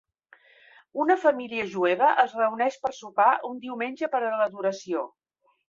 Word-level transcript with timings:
Una 1.03 1.17
família 1.25 1.65
jueva 1.73 2.09
es 2.25 2.35
reuneix 2.39 2.79
per 2.87 2.93
a 2.95 2.97
sopar 3.03 3.29
un 3.53 3.63
diumenge 3.69 4.13
per 4.17 4.25
a 4.25 4.35
l'adoració. 4.43 5.09